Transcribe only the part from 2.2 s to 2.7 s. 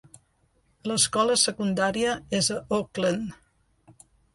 és a